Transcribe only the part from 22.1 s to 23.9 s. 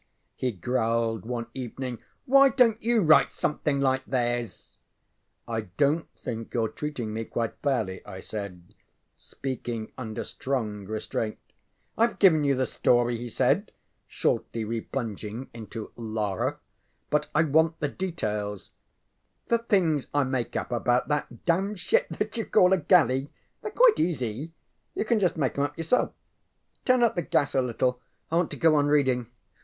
that you call a galley? TheyŌĆÖre